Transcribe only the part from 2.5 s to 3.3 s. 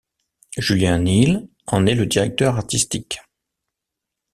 artistique.